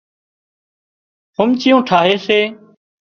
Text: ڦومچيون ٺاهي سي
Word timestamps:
ڦومچيون 1.35 1.81
ٺاهي 1.89 2.15
سي 2.25 2.39